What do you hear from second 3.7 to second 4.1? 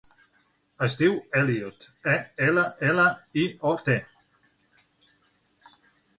o, te.